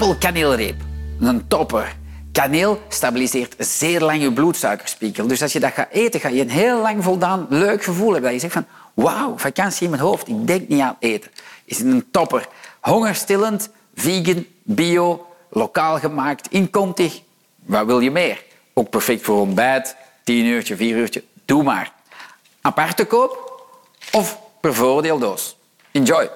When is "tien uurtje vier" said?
20.24-20.96